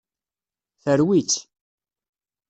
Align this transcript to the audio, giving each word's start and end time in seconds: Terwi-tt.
Terwi-tt. 0.83 1.39